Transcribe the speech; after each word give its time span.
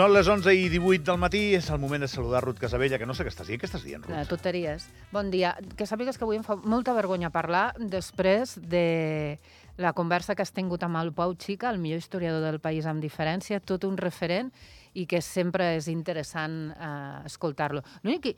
Són 0.00 0.14
les 0.14 0.28
11 0.32 0.54
i 0.56 0.68
18 0.72 1.04
del 1.04 1.18
matí, 1.20 1.40
és 1.52 1.66
el 1.68 1.76
moment 1.76 2.00
de 2.00 2.06
saludar 2.08 2.40
Ruth 2.40 2.56
Casabella, 2.62 2.96
que 2.96 3.04
no 3.04 3.12
sé 3.12 3.20
què 3.26 3.28
estàs 3.28 3.50
dient. 3.50 3.60
Què 3.60 3.68
estàs 3.68 3.82
dient, 3.84 4.06
Eh, 4.06 4.08
Ruth? 4.08 4.30
Tonteries. 4.30 4.86
Bon 5.12 5.28
dia. 5.28 5.50
Que 5.76 5.84
sàpigues 5.84 6.16
que 6.16 6.24
avui 6.24 6.38
em 6.38 6.42
fa 6.46 6.56
molta 6.56 6.94
vergonya 6.96 7.28
parlar 7.28 7.74
després 7.76 8.54
de 8.56 9.36
la 9.76 9.92
conversa 9.92 10.34
que 10.34 10.40
has 10.40 10.54
tingut 10.56 10.82
amb 10.82 10.96
el 10.96 11.12
Pau 11.12 11.34
Xica, 11.36 11.68
el 11.68 11.76
millor 11.76 11.98
historiador 11.98 12.40
del 12.40 12.60
país 12.60 12.86
amb 12.86 13.04
diferència, 13.04 13.60
tot 13.60 13.84
un 13.84 13.98
referent 13.98 14.48
i 14.94 15.04
que 15.04 15.20
sempre 15.20 15.76
és 15.76 15.86
interessant 15.92 16.72
eh, 16.72 17.20
escoltar-lo. 17.26 17.84
L'únic 18.02 18.22
que 18.22 18.34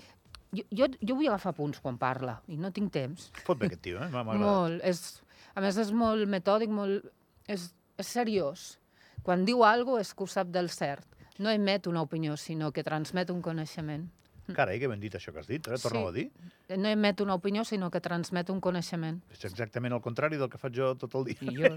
jo, 0.50 0.66
jo, 0.72 0.90
jo 0.98 1.14
vull 1.14 1.28
agafar 1.30 1.54
punts 1.54 1.78
quan 1.78 1.96
parla 1.96 2.40
i 2.48 2.56
no 2.56 2.72
tinc 2.72 2.90
temps. 2.90 3.30
Fot 3.46 3.56
bé 3.62 3.70
aquest 3.70 3.82
tio, 3.86 4.02
eh? 4.02 4.10
M'ha 4.10 4.24
agradat. 4.26 4.42
Molt. 4.42 4.82
És, 4.82 5.22
a 5.54 5.60
més, 5.60 5.78
és 5.78 5.94
molt 5.94 6.26
metòdic, 6.26 6.74
molt, 6.74 7.06
és, 7.46 7.70
és 8.02 8.14
seriós. 8.18 8.80
Quan 9.22 9.44
diu 9.46 9.62
alguna 9.62 10.00
cosa 10.02 10.08
és 10.10 10.12
que 10.12 10.24
ho 10.24 10.26
sap 10.26 10.50
del 10.50 10.68
cert. 10.68 11.06
No 11.42 11.50
emet 11.50 11.88
una 11.90 12.02
opinió, 12.06 12.36
sinó 12.38 12.70
que 12.70 12.84
transmet 12.86 13.30
un 13.34 13.40
coneixement. 13.42 14.04
Carai, 14.54 14.78
que 14.82 14.88
ben 14.90 15.00
dit 15.02 15.14
això 15.14 15.32
que 15.34 15.40
has 15.40 15.48
dit, 15.48 15.66
eh? 15.70 15.78
Torna-ho 15.82 16.10
a 16.10 16.14
dir. 16.14 16.26
No 16.78 16.90
emet 16.90 17.20
una 17.24 17.34
opinió, 17.38 17.64
sinó 17.66 17.88
que 17.94 18.02
transmet 18.02 18.50
un 18.50 18.60
coneixement. 18.62 19.20
És 19.32 19.42
exactament 19.48 19.94
el 19.96 20.02
contrari 20.04 20.38
del 20.38 20.50
que 20.52 20.60
faig 20.60 20.76
jo 20.78 20.92
tot 20.98 21.14
el 21.18 21.30
dia. 21.30 21.38
I 21.46 21.54
jo... 21.56 21.70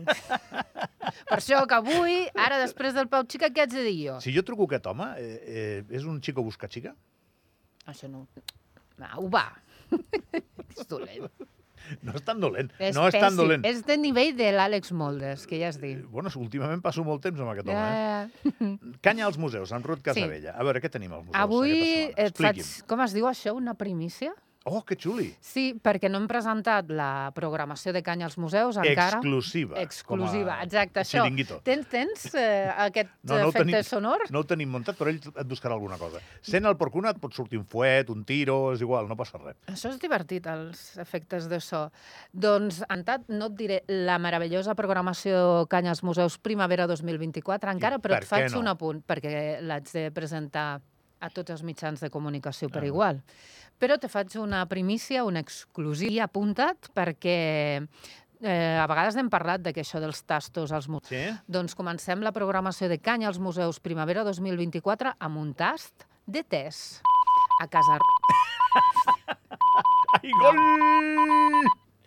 per 1.31 1.37
això 1.39 1.63
que 1.69 1.77
avui, 1.77 2.19
ara 2.45 2.59
després 2.61 2.93
del 2.97 3.09
Pau 3.09 3.25
Xica, 3.29 3.49
què 3.53 3.65
haig 3.65 3.73
de 3.73 3.85
dir 3.87 3.95
jo? 3.99 4.19
Si 4.25 4.33
jo 4.35 4.45
truco 4.45 4.69
aquest 4.69 4.89
home, 4.91 5.09
eh, 5.21 5.35
eh, 5.45 5.79
és 5.97 6.05
un 6.09 6.21
xico 6.25 6.45
busca 6.45 6.69
xica? 6.69 6.93
Això 7.89 8.09
no... 8.11 8.25
Au, 9.11 9.29
va. 9.29 9.47
és 10.75 10.85
dolent. 10.89 11.29
No 12.05 12.15
és 12.17 12.23
tan 12.25 12.39
dolent. 12.41 12.71
És 12.79 12.95
no 12.97 13.07
és 13.09 13.17
tan 13.17 13.35
dolent. 13.37 13.65
És 13.67 13.83
de 13.85 13.97
nivell 13.99 14.33
de 14.37 14.51
l'Àlex 14.55 14.93
Moldes, 14.95 15.45
que 15.49 15.59
ja 15.61 15.69
has 15.71 15.79
dit. 15.81 16.01
Bueno, 16.11 16.31
últimament 16.41 16.81
passo 16.85 17.05
molt 17.07 17.23
temps 17.25 17.41
amb 17.41 17.53
aquest 17.53 17.69
home, 17.69 17.83
eh? 17.83 18.71
Canya 19.05 19.27
als 19.29 19.39
museus, 19.41 19.73
amb 19.75 19.87
Ruth 19.87 20.03
Casabella. 20.05 20.55
A 20.55 20.65
veure, 20.67 20.81
què 20.83 20.91
tenim 20.93 21.13
als 21.13 21.27
museus 21.27 21.41
Avui 21.41 21.75
et 22.11 22.41
faig, 22.41 22.63
com 22.89 23.03
es 23.05 23.15
diu 23.15 23.29
això, 23.29 23.55
una 23.57 23.75
primícia? 23.79 24.33
Oh, 24.67 24.81
que 24.81 24.95
xuli. 24.97 25.27
Sí, 25.45 25.75
perquè 25.77 26.09
no 26.09 26.17
hem 26.17 26.23
presentat 26.25 26.87
la 26.89 27.29
programació 27.37 27.91
de 27.93 28.01
canya 28.01 28.25
als 28.25 28.33
museus 28.41 28.79
encara. 28.81 29.19
Exclusiva. 29.19 29.77
Exclusiva, 29.77 30.55
a 30.57 30.63
exacte, 30.65 31.03
això. 31.03 31.21
Xiringuito. 31.21 31.59
Tens, 31.61 31.85
tens 31.91 32.23
eh, 32.33 32.65
aquest 32.87 33.11
No, 33.29 33.35
no 33.43 33.51
efecte 33.51 33.67
tenim- 33.75 33.85
sonor? 33.85 34.23
No 34.33 34.41
ho 34.41 34.47
tenim 34.49 34.71
muntat, 34.73 34.97
però 34.97 35.11
ell 35.13 35.19
et 35.21 35.45
buscarà 35.45 35.75
alguna 35.77 35.99
cosa. 36.01 36.17
Sent 36.41 36.65
el 36.65 36.77
porcuna 36.81 37.11
et 37.13 37.19
pot 37.21 37.37
sortir 37.37 37.59
un 37.61 37.67
fuet, 37.69 38.09
un 38.09 38.23
tiro, 38.25 38.73
és 38.73 38.81
igual, 38.81 39.05
no 39.07 39.15
passa 39.15 39.37
res. 39.37 39.55
Això 39.69 39.91
és 39.93 39.99
divertit, 40.01 40.49
els 40.49 40.97
efectes 40.97 41.45
de 41.47 41.61
so. 41.61 41.83
Doncs, 42.33 42.81
en 42.89 43.05
tant, 43.05 43.29
no 43.29 43.51
et 43.53 43.55
diré 43.61 43.79
la 43.87 44.17
meravellosa 44.17 44.73
programació 44.73 45.67
Canyes 45.69 46.01
Museus 46.01 46.39
Primavera 46.41 46.87
2024 46.89 47.69
encara, 47.77 47.99
però 48.01 48.17
per 48.17 48.23
et 48.25 48.29
faig 48.33 48.49
no? 48.51 48.65
un 48.65 48.73
apunt, 48.73 49.05
perquè 49.05 49.61
l'haig 49.61 49.93
de 49.93 50.09
presentar 50.09 50.81
a 51.21 51.29
tots 51.29 51.53
els 51.53 51.61
mitjans 51.63 52.01
de 52.01 52.09
comunicació 52.09 52.67
per 52.69 52.81
Ah. 52.83 52.87
igual. 52.89 53.21
Però 53.79 53.97
te 53.99 54.07
faig 54.07 54.35
una 54.39 54.63
primícia, 54.71 55.25
una 55.27 55.41
exclusiva, 55.43 56.13
i 56.13 56.21
apunta't 56.23 56.91
perquè 56.95 57.39
eh, 58.41 58.77
a 58.79 58.85
vegades 58.87 59.17
hem 59.19 59.29
parlat 59.31 59.63
de 59.65 59.73
que 59.75 59.83
això 59.83 59.99
dels 60.03 60.23
tastos 60.23 60.71
als 60.71 60.87
museus. 60.87 61.11
Sí? 61.11 61.23
Doncs 61.51 61.75
comencem 61.75 62.23
la 62.23 62.33
programació 62.35 62.89
de 62.91 62.99
Canya 63.03 63.27
als 63.31 63.39
Museus 63.39 63.81
Primavera 63.83 64.23
2024 64.27 65.15
amb 65.19 65.41
un 65.41 65.53
tast 65.57 66.07
de 66.25 66.43
tes 66.43 67.01
a 67.61 67.67
Casa 67.67 67.99
¡Ay, 70.21 70.31
gol! 70.41 70.57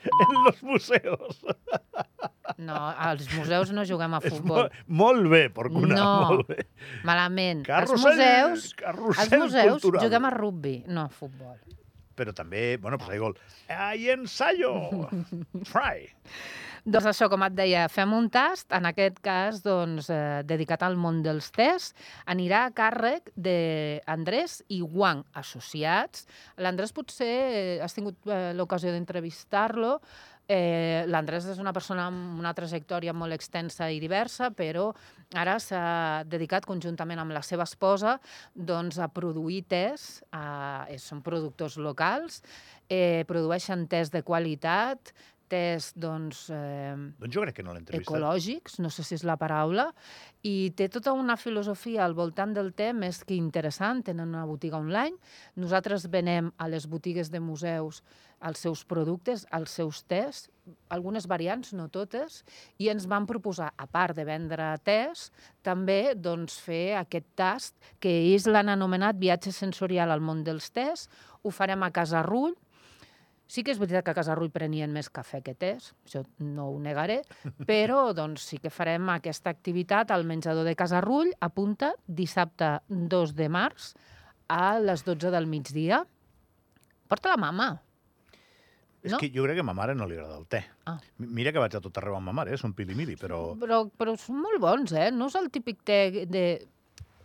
En 0.08 0.44
los 0.44 0.62
museos. 0.62 1.44
No, 2.58 2.74
als 2.74 3.28
museus 3.36 3.70
no 3.70 3.84
juguem 3.86 4.14
a 4.14 4.20
És 4.24 4.34
futbol. 4.34 4.64
molt, 4.66 4.72
molt 5.00 5.28
bé, 5.30 5.44
porcuna, 5.54 5.94
No. 5.94 6.08
molt 6.32 6.48
bé. 6.50 6.66
Malament. 7.06 7.64
Carrusel, 7.66 7.94
als 7.94 8.18
museus, 8.18 8.74
carrusel 8.74 9.22
als 9.22 9.36
museus 9.44 9.72
cultural. 9.82 10.04
juguem 10.08 10.24
a 10.26 10.30
rugby, 10.34 10.76
no 10.90 11.04
a 11.06 11.08
futbol. 11.08 11.56
Però 12.18 12.32
també, 12.34 12.76
bueno, 12.82 12.98
pues 12.98 13.10
hay 13.14 13.18
gol. 13.22 13.36
¡Hay 13.70 14.08
ensayo! 14.10 14.72
Try! 15.70 16.08
Doncs 16.88 17.04
això, 17.10 17.26
com 17.28 17.42
et 17.44 17.52
deia, 17.52 17.84
fem 17.92 18.10
un 18.16 18.26
tast, 18.32 18.70
en 18.72 18.86
aquest 18.88 19.18
cas, 19.22 19.58
doncs, 19.62 20.06
eh, 20.10 20.40
dedicat 20.48 20.82
al 20.86 20.96
món 20.96 21.18
dels 21.22 21.50
tests, 21.52 21.92
anirà 22.32 22.62
a 22.64 22.70
càrrec 22.72 23.28
d'Andrés 23.36 24.62
i 24.72 24.80
Wang, 24.82 25.20
associats. 25.36 26.24
L'Andrés 26.56 26.94
potser 26.96 27.28
eh, 27.28 27.78
has 27.84 27.94
tingut 27.94 28.16
eh, 28.30 28.52
l'ocasió 28.56 28.90
d'entrevistar-lo, 28.94 29.98
Eh, 30.48 31.04
L'Andrés 31.12 31.44
és 31.52 31.58
una 31.60 31.74
persona 31.76 32.06
amb 32.08 32.38
una 32.40 32.54
trajectòria 32.56 33.12
molt 33.12 33.36
extensa 33.36 33.90
i 33.92 33.98
diversa, 34.00 34.48
però 34.56 34.86
ara 35.36 35.58
s'ha 35.60 36.24
dedicat 36.24 36.64
conjuntament 36.64 37.20
amb 37.20 37.36
la 37.36 37.42
seva 37.44 37.66
esposa 37.68 38.14
doncs, 38.54 38.96
a 38.96 39.10
produir 39.12 39.60
tes, 39.68 40.22
eh, 40.32 40.96
són 40.96 41.20
productors 41.20 41.76
locals, 41.76 42.40
eh, 42.88 43.26
produeixen 43.28 43.84
tes 43.92 44.08
de 44.08 44.22
qualitat, 44.24 45.12
tes 45.50 45.90
doncs, 45.98 46.46
eh, 46.54 46.94
Doncs 47.18 47.34
jo 47.34 47.42
crec 47.44 47.58
que 47.58 47.64
no 47.66 47.74
ecològics, 47.74 48.78
no 48.84 48.90
sé 48.92 49.04
si 49.06 49.16
és 49.16 49.24
la 49.26 49.38
paraula, 49.40 49.88
i 50.46 50.70
té 50.76 50.88
tota 50.92 51.12
una 51.16 51.36
filosofia 51.40 52.04
al 52.04 52.14
voltant 52.14 52.54
del 52.54 52.72
te 52.76 52.92
més 52.92 53.24
que 53.24 53.34
interessant. 53.34 54.04
Tenen 54.06 54.28
una 54.28 54.46
botiga 54.46 54.78
online. 54.78 55.16
Nosaltres 55.56 56.08
venem 56.12 56.52
a 56.56 56.68
les 56.68 56.86
botigues 56.86 57.32
de 57.32 57.40
museus 57.40 58.02
els 58.46 58.60
seus 58.62 58.84
productes, 58.86 59.44
els 59.54 59.72
seus 59.74 60.04
tes, 60.06 60.44
algunes 60.94 61.26
variants, 61.26 61.72
no 61.74 61.88
totes, 61.90 62.42
i 62.78 62.90
ens 62.92 63.08
van 63.10 63.26
proposar, 63.26 63.72
a 63.76 63.86
part 63.90 64.16
de 64.16 64.24
vendre 64.28 64.70
tes, 64.86 65.28
també 65.66 66.14
doncs, 66.14 66.60
fer 66.62 66.98
aquest 67.00 67.26
tast, 67.38 67.74
que 67.98 68.12
ells 68.20 68.46
l'han 68.46 68.70
anomenat 68.74 69.18
viatge 69.18 69.52
sensorial 69.54 70.14
al 70.14 70.22
món 70.22 70.44
dels 70.46 70.70
tes. 70.70 71.08
Ho 71.42 71.50
farem 71.54 71.82
a 71.82 71.90
Casa 71.94 72.22
Rull, 72.26 72.54
Sí 73.48 73.62
que 73.64 73.72
és 73.72 73.78
veritat 73.80 74.04
que 74.04 74.12
a 74.12 74.16
Casa 74.18 74.34
Rull 74.36 74.50
prenien 74.52 74.92
més 74.92 75.08
cafè 75.08 75.40
que 75.44 75.54
tés, 75.56 75.94
això 76.04 76.20
no 76.44 76.66
ho 76.68 76.76
negaré, 76.84 77.22
però 77.70 78.12
doncs, 78.12 78.44
sí 78.44 78.58
que 78.60 78.68
farem 78.72 79.08
aquesta 79.14 79.48
activitat 79.54 80.12
al 80.12 80.26
menjador 80.28 80.68
de 80.68 80.76
Casa 80.76 81.00
Rull, 81.00 81.32
apunta, 81.40 81.94
dissabte 82.06 82.74
2 82.88 83.32
de 83.38 83.48
març 83.48 83.94
a 84.52 84.78
les 84.84 85.04
12 85.04 85.32
del 85.32 85.48
migdia. 85.48 86.02
Porta 87.08 87.32
la 87.32 87.40
mama. 87.40 87.70
És 89.00 89.12
no? 89.14 89.18
que 89.22 89.30
jo 89.32 89.44
crec 89.46 89.56
que 89.56 89.62
a 89.62 89.68
ma 89.68 89.72
mare 89.78 89.94
no 89.96 90.04
li 90.10 90.16
agrada 90.18 90.36
el 90.36 90.46
te. 90.50 90.60
Ah. 90.90 90.98
Mi- 91.22 91.28
Mira 91.40 91.52
que 91.54 91.62
vaig 91.62 91.76
a 91.78 91.80
tot 91.80 91.96
arreu 92.00 92.16
amb 92.18 92.28
ma 92.28 92.34
mare, 92.40 92.52
eh? 92.52 92.60
són 92.60 92.74
pilimili, 92.76 93.14
però... 93.16 93.54
Però, 93.60 93.84
però 93.88 94.16
són 94.18 94.42
molt 94.42 94.60
bons, 94.60 94.92
eh? 94.92 95.08
No 95.14 95.30
és 95.30 95.36
el 95.38 95.48
típic 95.54 95.80
te 95.86 96.26
de 96.26 96.44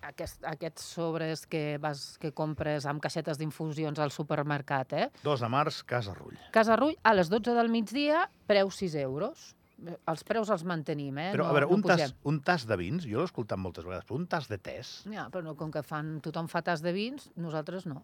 aquest, 0.07 0.43
aquests 0.47 0.85
sobres 0.95 1.45
que, 1.49 1.77
vas, 1.81 2.05
que 2.21 2.33
compres 2.35 2.87
amb 2.89 3.01
caixetes 3.03 3.39
d'infusions 3.39 3.99
al 4.03 4.13
supermercat, 4.13 4.95
eh? 4.99 5.09
2 5.23 5.43
de 5.45 5.49
març, 5.51 5.81
Casa 5.87 6.15
Rull. 6.17 6.37
Casa 6.55 6.77
Rull, 6.79 6.95
a 7.03 7.15
les 7.15 7.31
12 7.31 7.55
del 7.57 7.71
migdia, 7.73 8.27
preu 8.49 8.71
6 8.71 8.97
euros. 9.03 9.51
Els 9.83 10.21
preus 10.23 10.47
els 10.53 10.63
mantenim, 10.63 11.17
eh? 11.19 11.29
Però, 11.33 11.43
no, 11.43 11.51
a 11.51 11.55
veure, 11.57 11.67
no 11.67 11.75
un, 11.75 11.81
tas, 11.83 12.13
un 12.29 12.39
tas 12.45 12.67
de 12.69 12.77
vins, 12.79 13.03
jo 13.09 13.19
l'he 13.19 13.27
escoltat 13.27 13.59
moltes 13.59 13.83
vegades, 13.83 14.05
però 14.07 14.19
un 14.21 14.27
tas 14.31 14.47
de 14.47 14.59
tes... 14.61 14.93
Ja, 15.11 15.27
però 15.33 15.43
no, 15.43 15.57
com 15.59 15.73
que 15.73 15.83
fan, 15.83 16.19
tothom 16.23 16.47
fa 16.51 16.61
tas 16.63 16.83
de 16.85 16.93
vins, 16.95 17.27
nosaltres 17.35 17.89
no. 17.89 18.03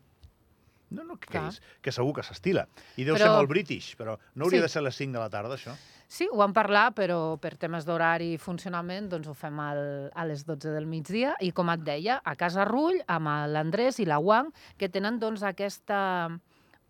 No, 0.90 1.04
no, 1.04 1.18
que, 1.22 1.38
és, 1.38 1.60
que 1.82 1.92
segur 1.94 2.16
que 2.18 2.24
s'estila. 2.26 2.64
I 2.98 3.04
deu 3.06 3.16
Però- 3.16 3.28
ser 3.28 3.30
molt 3.36 3.50
british, 3.50 3.96
però 3.98 4.18
no 4.36 4.46
hauria 4.46 4.60
Sí. 4.60 4.62
de 4.64 4.70
ser 4.70 4.80
a 4.80 4.84
les 4.88 4.96
5 4.96 5.14
de 5.14 5.20
la 5.20 5.30
tarda, 5.30 5.56
això? 5.56 5.76
Sí, 6.10 6.26
ho 6.32 6.38
vam 6.38 6.52
parlar, 6.54 6.96
però 6.98 7.38
per 7.40 7.56
temes 7.62 7.86
d'horari 7.86 8.32
i 8.34 8.38
funcionament 8.42 9.08
doncs 9.12 9.28
ho 9.30 9.36
fem 9.38 9.60
al, 9.62 10.10
a 10.16 10.26
les 10.26 10.44
12 10.48 10.72
del 10.74 10.88
migdia 10.90 11.36
i, 11.40 11.52
com 11.52 11.70
et 11.70 11.84
deia, 11.86 12.20
a 12.26 12.36
Casa 12.36 12.66
Rull, 12.66 12.98
amb 13.08 13.28
l'Andrés 13.54 14.00
i 14.00 14.06
la 14.10 14.18
Wang, 14.18 14.50
que 14.78 14.90
tenen 14.90 15.20
doncs 15.20 15.44
aquesta 15.44 16.30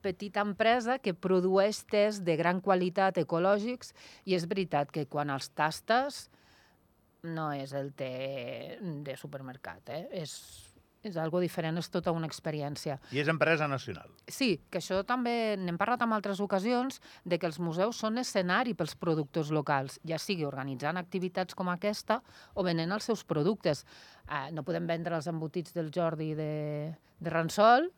petita 0.02 0.40
empresa 0.40 0.98
que 1.04 1.14
produeix 1.14 1.84
tes 1.92 2.24
de 2.24 2.38
gran 2.40 2.62
qualitat 2.62 3.18
ecològics 3.20 3.92
i 4.24 4.36
és 4.36 4.48
veritat 4.48 4.90
que 4.96 5.06
quan 5.12 5.30
els 5.30 5.50
tastes 5.52 6.30
no 7.24 7.52
és 7.52 7.74
el 7.76 7.92
té 7.92 8.78
de 8.80 9.18
supermercat, 9.18 9.90
eh? 9.90 10.08
és, 10.22 10.69
és 11.04 11.18
algo 11.18 11.40
diferent, 11.40 11.78
és 11.80 11.90
tota 11.92 12.12
una 12.16 12.28
experiència. 12.28 12.98
I 13.16 13.22
és 13.22 13.32
empresa 13.32 13.68
nacional. 13.72 14.12
Sí, 14.28 14.52
que 14.70 14.82
això 14.82 15.00
també 15.08 15.56
n'hem 15.60 15.78
parlat 15.80 16.04
en 16.04 16.14
altres 16.16 16.42
ocasions, 16.44 17.00
de 17.24 17.40
que 17.40 17.48
els 17.48 17.60
museus 17.64 18.02
són 18.04 18.20
escenari 18.20 18.76
pels 18.76 18.98
productors 19.00 19.54
locals, 19.56 20.00
ja 20.08 20.20
sigui 20.20 20.48
organitzant 20.48 21.00
activitats 21.00 21.56
com 21.56 21.72
aquesta 21.72 22.20
o 22.54 22.66
venent 22.68 22.92
els 22.92 23.08
seus 23.08 23.24
productes. 23.24 23.86
Eh, 24.28 24.50
no 24.52 24.66
podem 24.68 24.88
vendre 24.90 25.16
els 25.16 25.30
embotits 25.32 25.76
del 25.76 25.94
Jordi 25.96 26.34
de, 26.38 26.52
de 27.20 27.32
Ransol 27.32 27.90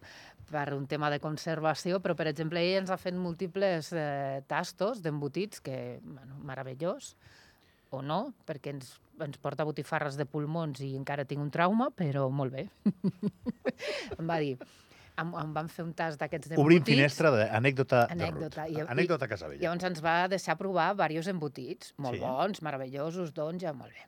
per 0.52 0.74
un 0.76 0.86
tema 0.88 1.10
de 1.10 1.22
conservació, 1.24 2.02
però, 2.04 2.14
per 2.18 2.28
exemple, 2.30 2.62
ell 2.62 2.82
ens 2.82 2.92
ha 2.92 3.00
fet 3.00 3.16
múltiples 3.16 3.94
eh, 3.96 4.42
tastos 4.52 5.02
d'embotits 5.02 5.64
que, 5.64 6.00
bueno, 6.04 6.38
meravellós, 6.46 7.16
o 7.92 8.02
no, 8.02 8.34
perquè 8.48 8.72
ens, 8.74 8.94
ens 9.22 9.38
porta 9.42 9.66
botifarres 9.68 10.16
de 10.20 10.26
pulmons 10.30 10.80
i 10.86 10.94
encara 10.98 11.26
tinc 11.28 11.44
un 11.44 11.52
trauma, 11.54 11.90
però 11.96 12.30
molt 12.32 12.56
bé. 12.56 12.68
em 14.18 14.28
va 14.30 14.38
dir, 14.42 14.54
em, 15.20 15.34
em 15.44 15.52
van 15.56 15.70
fer 15.72 15.84
un 15.86 15.92
tas 15.98 16.18
d'aquests 16.20 16.52
d'embotits. 16.54 16.64
Obrim 16.66 16.86
finestra 16.88 17.32
d'anècdota 17.36 18.06
de 18.08 18.16
Anècdota. 18.18 18.66
Ruth. 18.68 18.78
I- 18.80 18.88
Anècdota 18.96 19.28
Casabella. 19.32 19.62
Llavors 19.66 19.88
ens 19.92 20.02
va 20.06 20.16
deixar 20.32 20.58
provar 20.60 20.92
diversos 20.96 21.28
embotits, 21.34 21.94
molt 21.98 22.18
Sí. 22.20 22.24
bons, 22.24 22.62
meravellosos, 22.66 23.34
doncs 23.38 23.64
ja 23.64 23.74
molt 23.74 23.92
bé. 23.92 24.08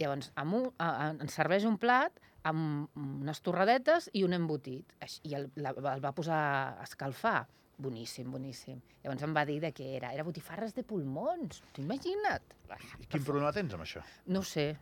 Llavors, 0.00 0.32
amb 0.40 0.54
un, 0.56 0.66
a, 0.80 0.88
a, 0.88 1.08
ens 1.20 1.34
serveix 1.36 1.66
un 1.68 1.76
plat 1.78 2.12
amb 2.48 2.88
unes 2.96 3.42
torradetes 3.44 4.08
i 4.16 4.24
un 4.24 4.32
embotit. 4.32 4.94
I 5.28 5.34
el, 5.36 5.50
la, 5.60 5.74
el 5.76 6.00
va 6.00 6.14
posar 6.16 6.38
a 6.80 6.84
escalfar. 6.88 7.42
Boníssim, 7.80 8.28
boníssim. 8.30 8.78
Llavors 9.04 9.22
em 9.24 9.32
va 9.36 9.44
dir 9.48 9.58
de 9.62 9.70
què 9.72 9.86
era. 9.96 10.10
Era 10.12 10.24
botifarres 10.26 10.74
de 10.76 10.82
pulmons. 10.84 11.62
T'ho 11.72 11.82
imagina't? 11.82 12.54
Ah, 12.68 12.76
I 13.00 13.06
quin 13.08 13.24
problema 13.24 13.52
tens 13.56 13.72
amb 13.74 13.86
això? 13.86 14.02
No 14.28 14.42
sé. 14.44 14.74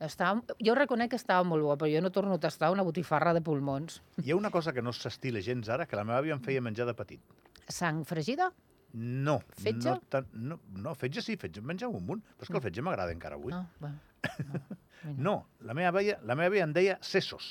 Estava, 0.00 0.40
jo 0.64 0.72
reconec 0.78 1.10
que 1.12 1.18
estava 1.20 1.44
molt 1.44 1.62
bo, 1.66 1.74
però 1.76 1.90
jo 1.92 2.00
no 2.00 2.08
torno 2.10 2.38
a 2.38 2.40
tastar 2.40 2.70
una 2.72 2.82
botifarra 2.86 3.34
de 3.36 3.42
pulmons. 3.44 3.98
Hi 4.24 4.32
ha 4.32 4.36
una 4.38 4.50
cosa 4.50 4.72
que 4.72 4.80
no 4.80 4.94
s'estila 4.96 5.42
gens 5.44 5.68
ara, 5.68 5.84
que 5.86 5.98
la 5.98 6.06
meva 6.08 6.22
àvia 6.22 6.32
em 6.32 6.40
feia 6.40 6.62
menjar 6.64 6.86
de 6.88 6.94
petit. 6.96 7.20
Sang 7.68 8.00
fregida? 8.08 8.48
No. 8.94 9.36
Fetge? 9.60 9.84
No, 9.90 9.98
tant, 10.10 10.32
no, 10.32 10.56
no, 10.80 10.94
fetge 10.98 11.20
sí, 11.22 11.36
fetge 11.38 11.60
en 11.60 11.68
menjava 11.68 12.00
un 12.00 12.06
munt, 12.08 12.22
però 12.38 12.48
és 12.48 12.50
que 12.50 12.56
el 12.58 12.64
fetge 12.64 12.82
m'agrada 12.82 13.12
encara 13.12 13.36
avui. 13.36 13.52
No, 13.52 13.66
bueno. 13.80 14.00
No. 14.48 14.62
No, 15.16 15.32
la 15.64 15.72
meva 15.72 15.94
àvia, 15.96 16.18
la 16.28 16.34
meva 16.36 16.50
àvia 16.50 16.64
en 16.66 16.74
deia 16.76 16.98
sessos, 17.00 17.44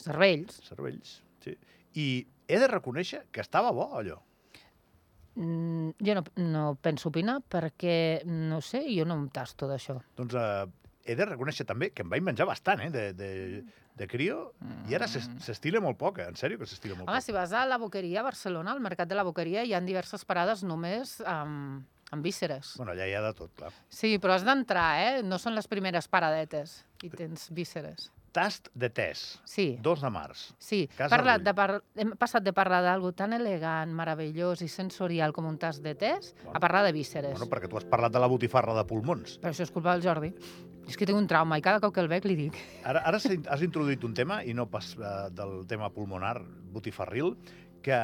Cervells. 0.00 0.62
cervells. 0.64 1.10
Sí. 1.44 1.52
I 2.00 2.06
he 2.48 2.56
de 2.62 2.68
reconèixer 2.70 3.26
que 3.30 3.42
estava 3.44 3.72
bo, 3.76 3.90
allò. 3.98 4.22
Mm, 5.36 5.96
jo 6.06 6.14
no, 6.14 6.22
no 6.36 6.64
penso 6.80 7.08
opinar 7.10 7.40
perquè, 7.50 8.22
no 8.24 8.60
sé, 8.62 8.84
jo 8.94 9.04
no 9.08 9.16
em 9.18 9.28
tasto 9.34 9.66
d'això. 9.66 9.96
Doncs 10.16 10.36
eh, 10.38 10.66
he 11.10 11.16
de 11.18 11.26
reconèixer 11.26 11.66
també 11.66 11.90
que 11.90 12.04
em 12.06 12.12
vaig 12.12 12.22
menjar 12.22 12.46
bastant, 12.46 12.80
eh, 12.86 12.90
de, 12.94 13.02
de, 13.18 13.30
de 13.98 14.06
crio, 14.08 14.52
i 14.88 14.94
ara 14.94 15.08
s'es- 15.10 15.26
s'estila 15.42 15.82
molt 15.82 15.98
poc, 15.98 16.22
eh? 16.22 16.28
en 16.30 16.38
sèrio 16.38 16.58
que 16.60 16.66
s'estila 16.70 16.94
molt 16.94 17.08
Home, 17.08 17.18
poc. 17.18 17.26
si 17.26 17.34
vas 17.34 17.52
a 17.52 17.64
la 17.66 17.78
boqueria 17.82 18.22
a 18.22 18.28
Barcelona, 18.30 18.70
al 18.72 18.80
mercat 18.80 19.10
de 19.10 19.18
la 19.18 19.26
boqueria, 19.26 19.64
hi 19.66 19.74
ha 19.74 19.82
diverses 19.82 20.24
parades 20.24 20.62
només 20.62 21.18
amb, 21.26 21.82
amb 22.14 22.22
vísceres. 22.24 22.76
Bueno, 22.78 22.94
allà 22.94 23.10
hi 23.10 23.14
ha 23.18 23.22
de 23.26 23.34
tot, 23.34 23.50
clar. 23.58 23.72
Sí, 23.90 24.14
però 24.22 24.38
has 24.38 24.46
d'entrar, 24.46 24.88
eh? 25.02 25.22
No 25.26 25.38
són 25.42 25.58
les 25.58 25.66
primeres 25.66 26.06
paradetes 26.06 26.84
i 27.02 27.10
tens 27.10 27.50
vísceres. 27.50 28.12
Tast 28.34 28.66
de 28.74 28.88
tes, 28.90 29.20
Sí, 29.46 29.78
2 29.80 30.00
de 30.02 30.08
març. 30.10 30.48
sí. 30.58 30.88
Parla, 30.98 31.36
de 31.38 31.52
par... 31.54 31.76
Hem 31.94 32.16
passat 32.18 32.42
de 32.42 32.50
parlar 32.52 32.80
d'algo 32.82 33.12
tan 33.14 33.32
elegant, 33.32 33.92
meravellós 33.94 34.60
i 34.66 34.68
sensorial 34.68 35.30
com 35.32 35.46
un 35.46 35.54
tas 35.56 35.78
de 35.84 35.92
tes 35.94 36.32
Bueno. 36.42 36.56
a 36.58 36.60
parlar 36.60 36.82
de 36.84 36.90
vísceres. 36.96 37.38
Bueno, 37.38 37.46
perquè 37.46 37.70
tu 37.70 37.78
has 37.78 37.84
parlat 37.86 38.10
de 38.12 38.18
la 38.18 38.26
botifarra 38.26 38.74
de 38.74 38.82
pulmons. 38.90 39.38
Però 39.38 39.54
això 39.54 39.62
és 39.62 39.70
culpa 39.70 39.94
del 39.94 40.02
Jordi. 40.02 40.32
És 40.88 40.98
que 40.98 41.06
tinc 41.06 41.16
un 41.16 41.28
trauma 41.30 41.56
i 41.58 41.62
cada 41.62 41.78
cop 41.80 41.94
que 41.94 42.02
el 42.02 42.08
veig 42.10 42.26
li 42.26 42.34
dic. 42.36 42.58
Ara, 42.84 43.04
ara 43.06 43.16
has 43.22 43.62
introduït 43.62 44.02
un 44.04 44.12
tema, 44.18 44.42
i 44.42 44.52
no 44.52 44.66
pas 44.66 44.96
eh, 44.98 45.30
del 45.30 45.62
tema 45.70 45.88
pulmonar, 45.94 46.40
botifarril, 46.74 47.36
que... 47.86 47.94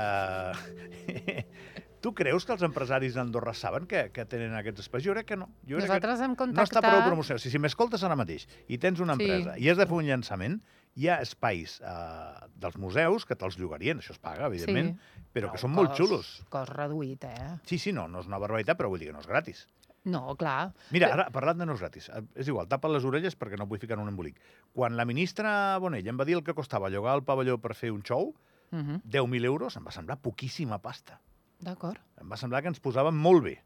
tu 2.00 2.12
creus 2.14 2.44
que 2.46 2.52
els 2.52 2.62
empresaris 2.62 3.14
d'Andorra 3.14 3.52
saben 3.54 3.86
que, 3.86 4.10
que 4.12 4.24
tenen 4.24 4.54
aquests 4.56 4.80
espais? 4.86 5.04
Jo 5.04 5.12
crec 5.12 5.26
que 5.26 5.36
no. 5.36 5.46
Jo 5.68 5.76
crec 5.78 5.88
Nosaltres 5.88 6.20
hem 6.20 6.34
que 6.36 6.46
no 6.46 6.52
està 6.62 6.80
contactat... 6.80 6.90
prou 6.90 7.02
promocionat. 7.08 7.42
Si, 7.42 7.50
si 7.50 7.58
m'escoltes 7.58 8.02
ara 8.04 8.16
mateix 8.16 8.46
i 8.68 8.78
tens 8.78 9.00
una 9.00 9.14
Sí. 9.16 9.22
empresa 9.24 9.56
i 9.58 9.68
has 9.68 9.76
de 9.78 9.86
fer 9.86 9.96
un 9.96 10.06
llançament, 10.06 10.60
hi 10.96 11.08
ha 11.08 11.20
espais 11.22 11.80
eh, 11.80 12.46
dels 12.56 12.76
museus 12.76 13.24
que 13.26 13.36
te'ls 13.36 13.58
llogarien, 13.58 13.98
això 14.00 14.10
es 14.12 14.18
paga, 14.18 14.46
evidentment, 14.46 14.96
però 15.32 15.52
que 15.52 15.58
són 15.58 15.70
molt 15.72 15.90
cost- 15.92 16.00
xulos. 16.02 16.30
Cost 16.50 16.72
reduït, 16.74 17.24
eh? 17.24 17.58
Sí, 17.64 17.78
sí, 17.78 17.92
no, 17.92 18.08
no 18.08 18.20
és 18.20 18.26
una 18.26 18.38
barbaritat, 18.42 18.76
però 18.78 18.88
vull 18.90 18.98
dir 18.98 19.06
que 19.12 19.12
no 19.14 19.20
és 19.20 19.26
gratis. 19.30 19.66
No, 20.04 20.34
clar. 20.40 20.72
Mira, 20.90 21.10
ara, 21.12 21.26
parlant 21.30 21.58
de 21.60 21.66
no 21.68 21.74
és 21.76 21.80
gratis, 21.84 22.08
eh, 22.08 22.22
és 22.34 22.48
igual, 22.48 22.66
tapa 22.66 22.88
les 22.88 23.04
orelles 23.04 23.36
perquè 23.38 23.58
no 23.60 23.66
vull 23.68 23.78
ficar 23.78 23.98
en 23.98 24.02
un 24.06 24.08
embolic. 24.08 24.40
Quan 24.72 24.96
la 24.96 25.04
ministra 25.04 25.76
Bonell 25.78 26.08
em 26.08 26.16
va 26.18 26.24
dir 26.24 26.34
el 26.38 26.42
que 26.42 26.54
costava 26.56 26.88
llogar 26.88 27.14
el 27.18 27.22
pavelló 27.22 27.58
per 27.60 27.74
fer 27.74 27.92
un 27.92 28.02
show, 28.02 28.34
Uh 28.72 28.78
-huh. 28.78 29.00
10.000 29.02 29.44
euros, 29.46 29.74
em 29.76 29.84
va 29.84 29.90
semblar 29.90 30.16
poquíssima 30.22 30.78
pasta. 30.78 31.20
D'acord. 31.60 32.00
Em 32.20 32.28
va 32.32 32.38
semblar 32.40 32.62
que 32.64 32.70
ens 32.72 32.80
posàvem 32.82 33.16
molt 33.16 33.44
bé. 33.44 33.56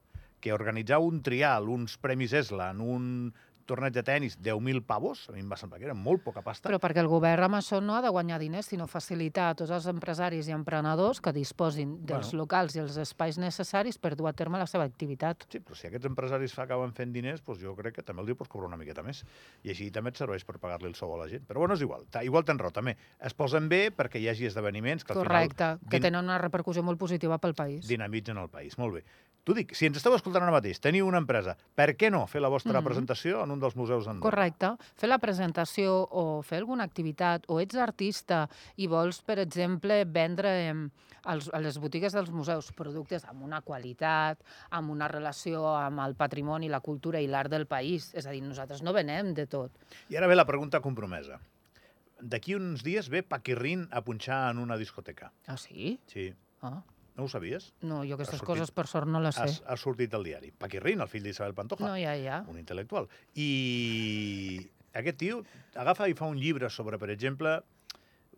Que 0.43 0.53
organitzar 0.55 0.99
un 1.01 1.23
trial, 1.25 1.71
uns 1.73 1.97
premis 2.03 2.35
Eslan, 2.37 2.83
un 2.83 3.05
torneig 3.67 3.93
de 3.93 4.03
tennis, 4.03 4.39
10.000 4.41 4.83
pavos, 4.87 5.29
a 5.29 5.33
mi 5.33 5.41
em 5.41 5.51
va 5.51 5.57
semblar 5.57 5.79
que 5.81 5.87
era 5.87 5.95
molt 5.95 6.23
poca 6.25 6.43
pasta. 6.43 6.69
Però 6.69 6.79
perquè 6.79 7.01
el 7.03 7.09
govern 7.09 7.45
amb 7.49 7.57
això 7.57 7.81
no 7.83 7.95
ha 7.97 8.03
de 8.03 8.11
guanyar 8.11 8.39
diners, 8.39 8.67
sinó 8.67 8.87
facilitar 8.87 9.51
a 9.51 9.55
tots 9.55 9.71
els 9.71 9.87
empresaris 9.87 10.49
i 10.49 10.53
emprenedors 10.53 11.21
que 11.21 11.33
disposin 11.33 12.05
dels 12.07 12.29
Bueno. 12.33 12.39
locals 12.45 12.77
i 12.77 12.81
els 12.81 12.97
espais 12.97 13.39
necessaris 13.39 13.99
per 13.99 14.15
dur 14.17 14.29
a 14.29 14.33
terme 14.33 14.59
la 14.59 14.67
seva 14.67 14.85
activitat. 14.85 15.45
Sí, 15.49 15.61
però 15.61 15.75
si 15.75 15.87
aquests 15.89 16.07
empresaris 16.07 16.53
fa 16.55 16.63
acaben 16.65 16.93
fent 16.93 17.13
diners, 17.13 17.43
doncs 17.45 17.61
jo 17.61 17.75
crec 17.77 17.95
que 17.97 18.03
també 18.03 18.21
el 18.23 18.27
dia 18.27 18.35
pots 18.37 18.49
cobrar 18.51 18.69
una 18.69 18.77
miqueta 18.77 19.03
més. 19.03 19.25
I 19.65 19.71
així 19.71 19.91
també 19.91 20.11
et 20.11 20.17
serveix 20.17 20.45
per 20.45 20.59
pagar-li 20.59 20.87
el 20.89 20.95
sou 20.95 21.15
a 21.15 21.19
la 21.25 21.29
gent. 21.29 21.47
Però 21.47 21.59
bueno, 21.59 21.75
és 21.75 21.81
igual. 21.81 22.07
Igual 22.23 22.45
tens 22.45 22.61
raó, 22.61 22.71
també. 22.71 22.97
Es 23.21 23.35
posen 23.35 23.69
bé 23.69 23.91
perquè 23.91 24.21
hi 24.21 24.29
hagi 24.29 24.47
esdeveniments 24.47 25.05
que 25.05 25.13
al 25.13 25.19
Correcte, 25.25 25.79
que 25.89 25.97
din- 25.99 26.03
tenen 26.03 26.25
una 26.25 26.39
repercussió 26.39 26.83
molt 26.83 26.99
positiva 26.99 27.39
pel 27.39 27.55
país. 27.55 27.87
dinamitzen 27.89 28.37
el 28.39 28.49
país. 28.49 28.77
Molt 28.79 28.95
bé. 28.95 29.05
T'ho 29.45 29.53
dic, 29.53 29.75
si 29.77 29.85
ens 29.85 29.99
esteu 30.01 30.15
escoltant 30.17 30.41
ara 30.43 30.53
mateix, 30.55 30.79
teniu 30.81 31.05
una 31.05 31.19
empresa, 31.21 31.53
per 31.77 31.91
què 32.01 32.09
no 32.11 32.23
fer 32.27 32.41
la 32.41 32.49
vostra 32.49 32.79
Mhm. 32.81 32.85
presentació 32.87 33.43
en 33.45 33.51
un 33.51 33.61
dels 33.61 33.77
museus 33.77 34.07
d'Andorra? 34.07 34.31
Correcte. 34.31 34.71
Fer 34.97 35.09
la 35.09 35.19
presentació 35.19 36.09
o 36.11 36.41
fer 36.43 36.59
alguna 36.59 36.85
activitat, 36.85 37.45
o 37.49 37.61
ets 37.61 37.75
artista 37.77 38.49
i 38.77 38.87
vols, 38.87 39.21
per 39.21 39.39
exemple, 39.39 40.05
vendre 40.07 40.89
als, 41.25 41.51
a 41.53 41.61
les 41.61 41.77
botigues 41.79 42.15
dels 42.15 42.31
museus 42.31 42.73
productes 42.73 43.25
amb 43.27 43.43
una 43.43 43.61
qualitat, 43.61 44.39
amb 44.71 44.91
una 44.91 45.09
relació 45.09 45.77
amb 45.77 46.01
el 46.01 46.15
patrimoni, 46.15 46.69
la 46.71 46.81
cultura 46.81 47.21
i 47.21 47.27
l'art 47.27 47.51
del 47.51 47.67
país. 47.67 48.15
És 48.15 48.27
a 48.27 48.31
dir, 48.31 48.43
nosaltres 48.43 48.83
no 48.83 48.95
venem 48.95 49.35
de 49.35 49.47
tot. 49.47 49.71
I 50.09 50.17
ara 50.17 50.27
ve 50.27 50.37
la 50.37 50.47
pregunta 50.47 50.81
compromesa. 50.81 51.39
D'aquí 52.19 52.55
uns 52.55 52.83
dies 52.83 53.11
ve 53.11 53.23
Paquirrin 53.23 53.89
a 53.91 54.01
punxar 54.01 54.51
en 54.53 54.59
una 54.59 54.79
discoteca. 54.79 55.33
Ah, 55.47 55.59
sí? 55.59 56.01
Sí. 56.07 56.33
Ah. 56.63 56.83
No 57.15 57.25
ho 57.25 57.29
sabies? 57.31 57.73
No, 57.87 58.01
jo 58.03 58.17
aquestes 58.17 58.41
sortit- 58.41 58.47
coses 58.49 58.71
per 58.75 58.87
sort 58.91 59.07
no 59.07 59.21
les 59.23 59.37
sé. 59.37 59.43
Has, 59.47 59.61
ha 59.71 59.77
sortit 59.79 60.15
al 60.19 60.25
diari. 60.27 60.51
Paquirrin, 60.51 61.01
el 61.05 61.09
fill 61.09 61.23
d'Isabel 61.23 61.55
Pantoja. 61.55 61.87
No, 61.87 61.95
ja, 62.01 62.17
ja. 62.19 62.41
un 62.51 62.59
intel·lectual. 62.59 63.07
I 63.39 64.59
aquest 64.99 65.19
tio 65.21 65.39
agafa 65.79 66.09
i 66.11 66.17
fa 66.19 66.27
un 66.31 66.39
llibre 66.41 66.71
sobre, 66.71 66.99
per 66.99 67.11
exemple, 67.15 67.61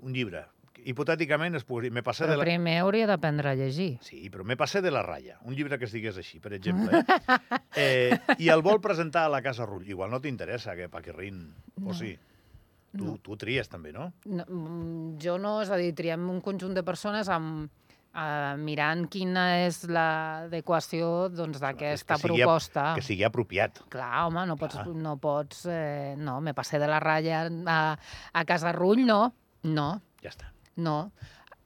un 0.04 0.12
llibre. 0.12 0.44
Hipotèticament 0.86 1.56
es 1.56 1.64
podria... 1.64 1.90
Me 1.90 2.02
passé 2.04 2.26
de 2.28 2.34
Però 2.34 2.42
la... 2.42 2.44
primer 2.44 2.74
hauria 2.82 3.06
d'aprendre 3.08 3.54
a 3.54 3.56
llegir. 3.56 3.96
Sí, 4.04 4.20
però 4.30 4.44
me 4.44 4.58
passé 4.60 4.82
de 4.84 4.92
la 4.92 5.00
ratlla. 5.02 5.38
Un 5.48 5.56
llibre 5.56 5.78
que 5.80 5.88
es 5.88 5.94
digués 5.96 6.18
així, 6.20 6.38
per 6.44 6.52
exemple. 6.52 7.00
Eh? 7.00 7.58
eh, 7.80 8.18
I 8.44 8.50
el 8.52 8.60
vol 8.62 8.78
presentar 8.84 9.24
a 9.26 9.32
la 9.32 9.40
Casa 9.42 9.64
Rull. 9.66 9.88
Igual 9.88 10.12
no 10.12 10.20
t'interessa, 10.20 10.76
que 10.76 10.90
Paquirrin... 10.92 11.40
O 11.80 11.88
No. 11.88 11.94
sí? 11.96 12.12
Tu, 12.96 13.04
No. 13.04 13.16
tu 13.24 13.36
tries, 13.40 13.68
també, 13.68 13.90
no? 13.92 14.10
No, 14.28 14.44
mm, 14.46 15.16
jo 15.20 15.38
no, 15.40 15.56
és 15.64 15.72
a 15.72 15.76
dir, 15.80 15.90
triem 15.96 16.28
un 16.30 16.38
conjunt 16.44 16.72
de 16.76 16.84
persones 16.86 17.28
amb, 17.32 17.72
uh, 18.16 18.56
mirant 18.58 19.04
quina 19.12 19.44
és 19.66 19.82
l'adequació 19.92 21.28
doncs, 21.32 21.60
d'aquesta 21.62 22.16
que 22.16 22.22
sigui 22.24 22.40
proposta. 22.42 22.88
Que 22.96 23.04
sigui 23.04 23.26
apropiat. 23.28 23.82
Clar, 23.92 24.26
home, 24.26 24.46
no 24.48 24.56
pots... 24.60 24.78
Clar. 24.80 24.88
No, 25.06 25.16
pots 25.22 25.64
eh, 25.70 26.14
no, 26.18 26.40
me 26.40 26.56
passé 26.56 26.80
de 26.82 26.88
la 26.90 27.00
ratlla 27.02 27.44
a, 27.46 27.80
a 28.32 28.44
Casa 28.48 28.72
Rull, 28.76 29.04
no. 29.06 29.20
No, 29.66 29.90
Ja 30.22 30.30
està. 30.32 30.52
no. 30.76 30.98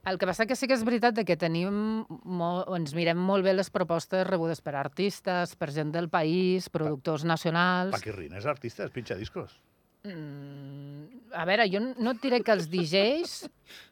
El 0.09 0.17
que 0.17 0.25
passa 0.25 0.47
que 0.49 0.55
sí 0.57 0.65
que 0.65 0.73
és 0.73 0.81
veritat 0.81 1.19
que 1.27 1.35
tenim 1.37 1.75
molt, 2.25 2.71
ens 2.73 2.95
mirem 2.97 3.19
molt 3.21 3.45
bé 3.45 3.51
les 3.53 3.69
propostes 3.69 4.23
rebudes 4.25 4.57
per 4.65 4.73
artistes, 4.79 5.53
per 5.53 5.69
gent 5.69 5.91
del 5.93 6.07
país, 6.09 6.71
productors 6.73 7.21
nacionals... 7.21 7.93
Paquirrin 7.93 8.33
és 8.39 8.47
artista, 8.49 8.87
és 8.87 8.95
pinxa 8.95 9.13
discos. 9.19 9.59
Mm, 10.01 10.80
a 11.33 11.45
veure, 11.47 11.67
jo 11.71 11.81
no 11.81 12.13
et 12.13 12.23
diré 12.23 12.41
que 12.45 12.53
els 12.55 12.69
DJs, 12.71 13.35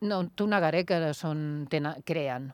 no 0.07 0.23
t'ho 0.35 0.47
negaré 0.49 0.83
que 0.87 0.99
són, 1.17 1.65
tenen, 1.71 2.01
creen, 2.07 2.49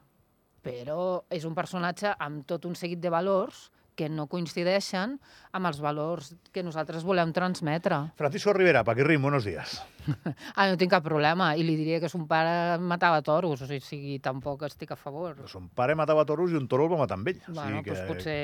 però 0.65 1.25
és 1.34 1.46
un 1.46 1.56
personatge 1.58 2.15
amb 2.20 2.46
tot 2.50 2.65
un 2.70 2.75
seguit 2.77 3.01
de 3.01 3.13
valors 3.13 3.70
que 3.96 4.10
no 4.12 4.28
coincideixen 4.32 5.18
amb 5.56 5.70
els 5.70 5.80
valors 5.80 6.34
que 6.52 6.64
nosaltres 6.64 7.06
volem 7.08 7.32
transmetre. 7.36 8.02
Francisco 8.20 8.54
Rivera, 8.54 8.84
Paquirrin, 8.84 9.22
buenos 9.22 9.46
días. 9.46 9.82
Ah, 10.56 10.68
no 10.70 10.78
tinc 10.78 10.92
cap 10.94 11.02
problema, 11.04 11.48
i 11.58 11.64
li 11.66 11.74
diria 11.80 11.98
que 12.00 12.10
son 12.12 12.28
pare 12.30 12.78
matava 12.78 13.24
toros, 13.25 13.64
o 13.66 13.68
sigui, 13.68 14.20
tampoc 14.24 14.62
estic 14.68 14.92
a 14.94 14.98
favor. 15.00 15.40
Son 15.50 15.66
pare 15.74 15.96
matava 15.98 16.22
toros 16.30 16.54
i 16.54 16.60
un 16.60 16.68
toro 16.70 16.86
el 16.86 16.92
va 16.94 17.00
matar 17.00 17.18
amb 17.18 17.32
ell. 17.32 17.40
Bueno, 17.48 17.82
doncs 17.82 18.04
potser... 18.06 18.36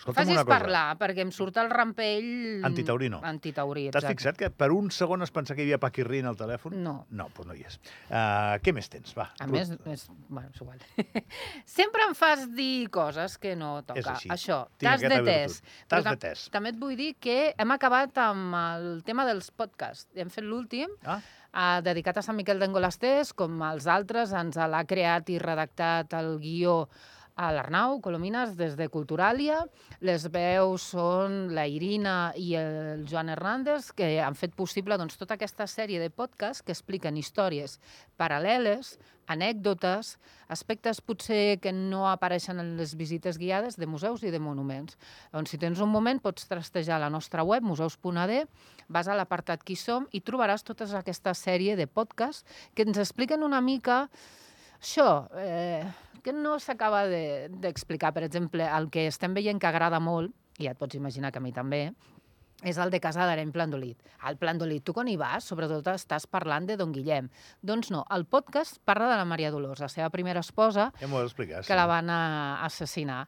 Escolta'm 0.00 0.18
Facis 0.18 0.34
una 0.34 0.42
cosa. 0.42 0.50
parlar, 0.56 0.82
perquè 0.98 1.22
em 1.22 1.30
surt 1.34 1.60
el 1.62 1.70
rampell... 1.70 2.26
Antitaurino. 2.66 3.20
Antitaurí, 3.24 3.86
T'has 3.92 4.02
exacte. 4.02 4.16
fixat 4.18 4.40
que 4.40 4.50
per 4.50 4.70
un 4.74 4.90
segon 4.94 5.22
es 5.22 5.30
pensa 5.34 5.54
que 5.54 5.62
hi 5.62 5.68
havia 5.68 5.80
Paquirrin 5.82 6.26
al 6.30 6.38
telèfon? 6.40 6.74
No. 6.82 6.96
No, 7.14 7.28
doncs 7.36 7.48
no 7.52 7.56
hi 7.56 7.64
és. 7.68 7.78
Uh, 8.10 8.58
què 8.64 8.74
més 8.74 8.90
tens? 8.90 9.14
Va. 9.16 9.30
A 9.38 9.46
Ruth. 9.46 9.54
més, 9.54 9.72
és, 9.94 10.04
bueno, 10.28 10.50
és 10.50 10.60
igual. 10.64 10.82
Sempre 11.78 12.08
em 12.08 12.18
fas 12.18 12.48
dir 12.58 12.88
coses 12.94 13.38
que 13.38 13.54
no 13.58 13.76
toca. 13.86 14.00
És 14.02 14.10
així. 14.10 14.32
Això, 14.34 14.53
Tinc 14.78 14.90
tas 14.90 15.00
de 15.00 15.06
aquesta 15.06 15.24
tes. 15.24 15.54
virtut. 15.54 15.70
Però 15.84 15.88
Tas 15.94 16.04
de 16.04 16.10
tam- 16.10 16.18
tes. 16.24 16.44
També 16.54 16.72
et 16.74 16.78
vull 16.80 16.96
dir 16.96 17.10
que 17.20 17.38
hem 17.58 17.70
acabat 17.76 18.18
amb 18.24 18.54
el 18.60 19.02
tema 19.06 19.24
dels 19.28 19.50
podcasts. 19.50 20.08
Hem 20.14 20.30
fet 20.30 20.44
l'últim, 20.44 20.88
Ah, 21.04 21.20
eh, 21.52 21.80
dedicat 21.86 22.18
a 22.18 22.22
Sant 22.22 22.36
Miquel 22.36 22.58
d'Engolasters, 22.58 23.32
com 23.34 23.60
els 23.62 23.86
altres, 23.86 24.32
ens 24.32 24.56
l'ha 24.56 24.84
creat 24.84 25.28
i 25.30 25.38
redactat 25.38 26.12
el 26.14 26.38
guió 26.40 26.88
a 27.34 27.50
l'Arnau 27.52 27.98
Colomines 28.00 28.54
des 28.56 28.76
de 28.78 28.86
Culturàlia. 28.92 29.62
Les 30.04 30.26
veus 30.30 30.84
són 30.94 31.50
la 31.54 31.66
Irina 31.66 32.32
i 32.38 32.54
el 32.58 33.06
Joan 33.10 33.32
Hernández, 33.32 33.90
que 33.96 34.20
han 34.22 34.38
fet 34.38 34.54
possible 34.54 34.98
doncs, 35.00 35.18
tota 35.18 35.34
aquesta 35.34 35.66
sèrie 35.70 35.98
de 36.02 36.10
podcasts 36.10 36.62
que 36.62 36.74
expliquen 36.74 37.18
històries 37.18 37.80
paral·leles, 38.20 38.94
anècdotes, 39.26 40.14
aspectes 40.52 41.00
potser 41.00 41.58
que 41.64 41.72
no 41.72 42.04
apareixen 42.10 42.60
en 42.60 42.74
les 42.78 42.94
visites 42.94 43.38
guiades 43.40 43.78
de 43.80 43.88
museus 43.88 44.22
i 44.22 44.30
de 44.30 44.38
monuments. 44.38 44.98
Doncs 45.32 45.54
si 45.54 45.58
tens 45.58 45.80
un 45.80 45.90
moment 45.90 46.20
pots 46.22 46.46
trastejar 46.46 47.00
la 47.00 47.10
nostra 47.10 47.42
web, 47.42 47.64
museus.ad, 47.64 48.34
vas 48.88 49.08
a 49.08 49.18
l'apartat 49.18 49.64
Qui 49.64 49.74
som 49.80 50.06
i 50.12 50.20
trobaràs 50.20 50.62
tota 50.62 50.86
aquesta 51.00 51.34
sèrie 51.34 51.74
de 51.74 51.88
podcasts 51.88 52.44
que 52.74 52.84
ens 52.84 53.00
expliquen 53.00 53.42
una 53.42 53.62
mica 53.64 54.04
això, 54.84 55.24
eh, 55.40 55.86
que 56.24 56.32
no 56.32 56.56
s'acaba 56.58 57.04
d'explicar. 57.06 58.10
De, 58.10 58.18
per 58.18 58.26
exemple, 58.26 58.66
el 58.66 58.90
que 58.90 59.06
estem 59.10 59.36
veient 59.36 59.60
que 59.60 59.70
agrada 59.70 60.00
molt, 60.00 60.34
i 60.58 60.68
ja 60.68 60.74
et 60.74 60.80
pots 60.80 60.96
imaginar 60.96 61.32
que 61.34 61.42
a 61.42 61.44
mi 61.44 61.52
també, 61.52 61.88
és 62.64 62.78
el 62.80 62.90
de 62.90 63.00
Casa 63.02 63.26
d'Areny 63.28 63.52
Plandolit. 63.52 64.00
Al 64.24 64.38
Plandolit, 64.40 64.84
tu 64.86 64.94
quan 64.96 65.08
hi 65.10 65.18
vas, 65.20 65.44
sobretot 65.44 65.88
estàs 65.92 66.26
parlant 66.30 66.64
de 66.68 66.78
Don 66.80 66.94
Guillem. 66.94 67.28
Doncs 67.60 67.90
no, 67.92 68.04
el 68.14 68.24
podcast 68.24 68.80
parla 68.88 69.10
de 69.10 69.18
la 69.20 69.26
Maria 69.28 69.52
Dolors, 69.52 69.82
la 69.84 69.90
seva 69.92 70.08
primera 70.10 70.40
esposa, 70.40 70.90
ja 71.00 71.10
explicar, 71.20 71.60
que 71.60 71.72
sí. 71.72 71.76
la 71.76 71.86
van 71.90 72.10
assassinar. 72.10 73.26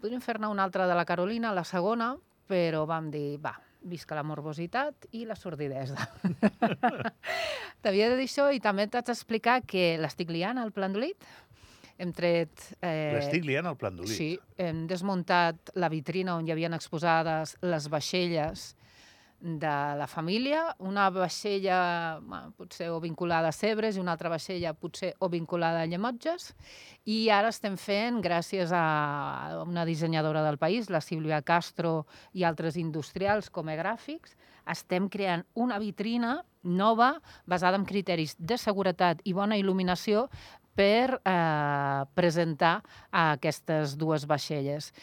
Podríem 0.00 0.22
fer-ne 0.24 0.48
una 0.48 0.64
altra 0.64 0.86
de 0.88 0.96
la 0.96 1.04
Carolina, 1.04 1.52
la 1.52 1.66
segona, 1.68 2.14
però 2.48 2.86
vam 2.88 3.10
dir, 3.12 3.36
va, 3.42 3.52
visca 3.82 4.16
la 4.16 4.24
morbositat 4.24 5.10
i 5.16 5.26
la 5.28 5.36
sordidesa. 5.36 6.08
T'havia 7.82 8.08
de 8.10 8.16
dir 8.16 8.28
això 8.28 8.48
i 8.52 8.60
també 8.64 8.86
t'haig 8.88 9.12
d'explicar 9.12 9.60
que 9.68 9.94
l'estic 10.00 10.32
liant 10.32 10.60
al 10.60 10.72
Plandolit. 10.72 11.16
Hem 12.00 12.14
tret... 12.16 12.70
Eh, 12.80 13.12
L'estic 13.18 13.44
liant 13.44 13.68
al 13.68 13.76
Plandolit. 13.76 14.16
Sí, 14.16 14.30
hem 14.56 14.86
desmuntat 14.88 15.74
la 15.76 15.90
vitrina 15.92 16.38
on 16.38 16.48
hi 16.48 16.54
havien 16.54 16.72
exposades 16.76 17.58
les 17.60 17.88
vaixelles 17.92 18.70
de 19.40 19.96
la 19.96 20.06
família, 20.06 20.76
una 20.78 21.08
vaixella 21.10 22.20
bueno, 22.20 22.52
potser 22.56 22.90
o 22.92 23.00
vinculada 23.00 23.48
a 23.48 23.56
Cebres 23.56 23.96
i 23.96 24.00
una 24.00 24.12
altra 24.12 24.28
vaixella 24.28 24.74
potser 24.76 25.14
o 25.18 25.30
vinculada 25.32 25.80
a 25.80 25.88
Llemotges 25.88 26.50
i 27.08 27.30
ara 27.32 27.48
estem 27.48 27.78
fent, 27.80 28.20
gràcies 28.20 28.72
a 28.76 29.64
una 29.64 29.86
dissenyadora 29.88 30.44
del 30.44 30.60
país, 30.60 30.90
la 30.92 31.00
Sílvia 31.00 31.40
Castro 31.40 32.04
i 32.36 32.44
altres 32.44 32.76
industrials 32.76 33.48
com 33.48 33.72
gràfics, 33.72 34.36
estem 34.68 35.08
creant 35.08 35.46
una 35.54 35.78
vitrina 35.80 36.42
nova 36.62 37.14
basada 37.48 37.78
en 37.80 37.86
criteris 37.88 38.36
de 38.36 38.58
seguretat 38.60 39.22
i 39.24 39.32
bona 39.32 39.56
il·luminació 39.56 40.28
per 40.80 41.20
eh, 41.20 42.04
presentar 42.16 42.78
aquestes 43.12 43.98
dues 44.00 44.24
vaixelles. 44.30 44.94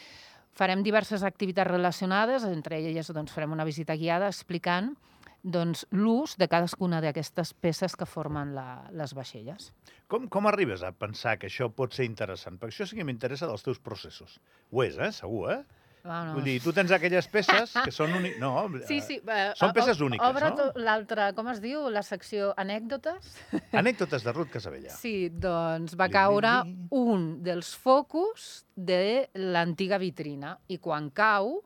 Farem 0.58 0.82
diverses 0.82 1.22
activitats 1.22 1.70
relacionades, 1.70 2.46
entre 2.48 2.80
elles 2.82 3.12
doncs, 3.14 3.30
farem 3.30 3.54
una 3.54 3.66
visita 3.68 3.94
guiada 3.94 4.26
explicant 4.32 4.96
doncs, 5.42 5.84
l'ús 5.94 6.34
de 6.36 6.48
cadascuna 6.50 6.98
d'aquestes 7.00 7.52
peces 7.54 7.94
que 7.94 8.08
formen 8.10 8.56
la, 8.56 8.88
les 8.90 9.14
vaixelles. 9.14 9.70
Com, 10.10 10.26
com 10.26 10.50
arribes 10.50 10.82
a 10.82 10.90
pensar 10.90 11.36
que 11.38 11.46
això 11.46 11.70
pot 11.70 11.94
ser 11.94 12.08
interessant? 12.08 12.58
Perquè 12.58 12.74
això 12.74 12.88
sí 12.90 12.98
que 12.98 13.06
m'interessa 13.06 13.46
dels 13.46 13.62
teus 13.62 13.78
processos. 13.78 14.40
Ho 14.74 14.82
és, 14.82 14.98
eh? 14.98 15.12
Segur, 15.14 15.52
eh? 15.54 15.77
Bueno, 16.04 16.34
Vull 16.36 16.46
dir, 16.46 16.56
tu 16.62 16.72
tens 16.72 16.92
aquelles 16.94 17.26
peces 17.30 17.72
que 17.74 17.92
són 17.94 18.14
úniques... 18.16 18.38
No, 18.40 18.52
sí, 18.90 19.00
sí. 19.04 19.18
Uh, 19.24 19.52
són 19.58 19.74
peces 19.76 20.00
úniques, 20.04 20.24
obre 20.24 20.50
no? 20.54 20.68
l'altra, 20.80 21.30
com 21.36 21.50
es 21.52 21.60
diu, 21.64 21.88
la 21.92 22.04
secció 22.06 22.52
anècdotes. 22.60 23.32
Anècdotes 23.82 24.26
de 24.26 24.34
Ruth 24.36 24.52
Casabella. 24.54 24.94
Sí, 24.94 25.28
doncs 25.30 25.96
va 25.98 26.10
caure 26.12 26.54
un 26.96 27.30
dels 27.44 27.74
focus 27.76 28.48
de 28.74 29.28
l'antiga 29.36 29.98
vitrina 30.00 30.54
i 30.72 30.78
quan 30.82 31.10
cau, 31.10 31.58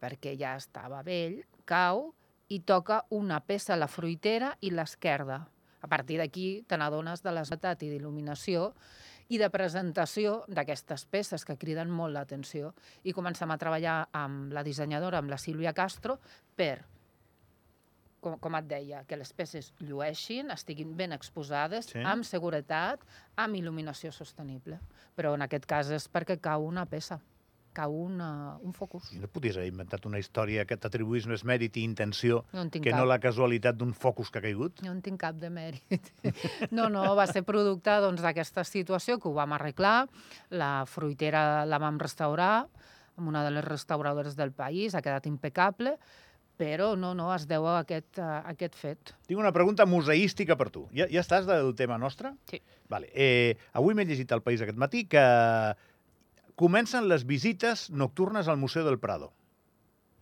perquè 0.00 0.36
ja 0.40 0.54
estava 0.60 1.02
vell, 1.04 1.40
cau 1.68 2.12
i 2.52 2.60
toca 2.60 3.02
una 3.16 3.40
peça 3.40 3.74
a 3.74 3.80
la 3.80 3.88
fruitera 3.88 4.52
i 4.62 4.70
l'esquerda. 4.70 5.42
A 5.84 5.88
partir 5.88 6.16
d'aquí 6.20 6.62
te 6.68 6.78
n'adones 6.80 7.20
de 7.24 7.32
l'estat 7.34 7.82
i 7.84 7.90
d'il·luminació 7.92 8.70
i 9.28 9.38
de 9.40 9.48
presentació 9.52 10.42
d'aquestes 10.48 11.06
peces 11.10 11.44
que 11.44 11.56
criden 11.60 11.90
molt 11.90 12.14
l'atenció. 12.14 12.74
I 13.04 13.14
comencem 13.16 13.50
a 13.50 13.58
treballar 13.60 14.00
amb 14.12 14.52
la 14.52 14.64
dissenyadora, 14.66 15.20
amb 15.20 15.32
la 15.32 15.40
Sílvia 15.40 15.72
Castro, 15.76 16.18
per 16.56 16.84
com, 18.24 18.38
com 18.40 18.56
et 18.56 18.68
deia, 18.68 19.02
que 19.08 19.18
les 19.20 19.32
peces 19.36 19.72
llueixin, 19.84 20.50
estiguin 20.54 20.94
ben 20.96 21.12
exposades, 21.16 21.90
sí. 21.92 22.00
amb 22.00 22.24
seguretat, 22.24 23.04
amb 23.36 23.60
il·luminació 23.60 24.12
sostenible. 24.16 24.80
Però 25.16 25.34
en 25.36 25.44
aquest 25.44 25.68
cas 25.68 25.92
és 25.92 26.08
perquè 26.08 26.38
cau 26.40 26.64
una 26.64 26.86
peça 26.88 27.20
cau 27.74 27.94
una, 28.04 28.28
un 28.62 28.72
focus. 28.76 29.10
I 29.16 29.20
no 29.22 29.30
podies 29.32 29.58
haver 29.58 29.70
inventat 29.72 30.06
una 30.08 30.20
història 30.22 30.64
que 30.68 30.78
t'atribuís 30.80 31.28
més 31.30 31.44
mèrit 31.48 31.76
i 31.76 31.84
intenció 31.86 32.44
no 32.54 32.66
que 32.70 32.82
cap. 32.86 32.98
no 32.98 33.08
la 33.10 33.18
casualitat 33.22 33.78
d'un 33.80 33.92
focus 33.92 34.30
que 34.30 34.40
ha 34.40 34.44
caigut? 34.46 34.82
No 34.86 34.94
en 34.94 35.02
tinc 35.04 35.20
cap 35.20 35.38
de 35.40 35.50
mèrit. 35.52 36.12
No, 36.74 36.88
no, 36.90 37.04
va 37.16 37.26
ser 37.28 37.44
producte 37.46 37.92
doncs, 38.02 38.22
d'aquesta 38.24 38.62
doncs, 38.62 38.72
situació 38.72 39.18
que 39.20 39.28
ho 39.28 39.34
vam 39.36 39.52
arreglar. 39.56 40.08
La 40.50 40.84
fruitera 40.88 41.64
la 41.68 41.78
vam 41.82 41.98
restaurar 42.00 42.66
amb 43.16 43.30
una 43.30 43.44
de 43.44 43.52
les 43.54 43.64
restauradores 43.64 44.36
del 44.36 44.52
país, 44.52 44.94
ha 44.94 45.02
quedat 45.02 45.26
impecable, 45.30 45.96
però 46.58 46.94
no, 46.98 47.12
no, 47.18 47.28
es 47.34 47.46
deu 47.50 47.66
a 47.66 47.78
aquest, 47.82 48.18
a 48.22 48.44
aquest 48.50 48.76
fet. 48.78 49.14
Tinc 49.26 49.40
una 49.40 49.52
pregunta 49.54 49.86
museística 49.86 50.56
per 50.58 50.70
tu. 50.74 50.86
Ja, 50.94 51.08
ja 51.10 51.22
estàs 51.22 51.48
del 51.48 51.74
tema 51.78 51.98
nostre? 51.98 52.34
Sí. 52.50 52.60
Vale. 52.90 53.10
Eh, 53.14 53.56
avui 53.74 53.94
m'he 53.94 54.06
llegit 54.06 54.32
al 54.32 54.44
País 54.44 54.62
aquest 54.62 54.78
matí 54.78 55.04
que 55.10 55.24
comencen 56.54 57.08
les 57.08 57.26
visites 57.26 57.88
nocturnes 57.90 58.48
al 58.48 58.60
Museu 58.60 58.84
del 58.86 58.98
Prado. 58.98 59.32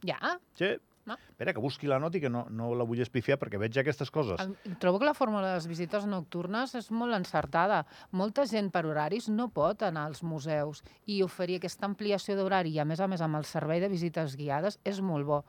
Ja? 0.06 0.38
Sí. 0.58 0.74
No? 1.04 1.16
Espera, 1.32 1.50
que 1.50 1.58
busqui 1.58 1.88
la 1.90 1.98
nota 1.98 2.18
i 2.18 2.20
que 2.22 2.30
no, 2.30 2.44
no 2.54 2.68
la 2.78 2.84
vull 2.86 3.00
espifiar 3.02 3.34
perquè 3.40 3.58
veig 3.58 3.74
aquestes 3.80 4.10
coses. 4.14 4.38
El, 4.38 4.76
trobo 4.78 5.00
que 5.02 5.08
la 5.08 5.16
fórmula 5.18 5.48
de 5.48 5.56
les 5.56 5.66
visites 5.66 6.06
nocturnes 6.06 6.76
és 6.78 6.92
molt 6.94 7.16
encertada. 7.16 7.80
Molta 8.14 8.44
gent 8.46 8.70
per 8.70 8.84
horaris 8.86 9.26
no 9.32 9.48
pot 9.50 9.82
anar 9.82 10.06
als 10.06 10.22
museus 10.22 10.84
i 11.10 11.18
oferir 11.26 11.58
aquesta 11.58 11.88
ampliació 11.90 12.38
d'horari 12.38 12.76
i, 12.76 12.78
a 12.78 12.86
més 12.86 13.02
a 13.02 13.10
més, 13.10 13.24
amb 13.24 13.40
el 13.40 13.48
servei 13.50 13.82
de 13.82 13.90
visites 13.90 14.38
guiades 14.38 14.78
és 14.86 15.02
molt 15.02 15.26
bo 15.26 15.42